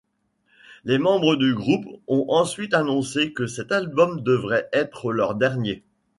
Les 0.83 0.97
membres 0.97 1.35
du 1.35 1.53
groupe 1.53 1.85
ont 2.07 2.25
ensuite 2.29 2.73
annoncé 2.73 3.33
que 3.33 3.45
cet 3.45 3.71
album 3.71 4.21
devrait 4.23 4.67
être 4.73 5.11
leur 5.11 5.35
dernier. 5.35 5.83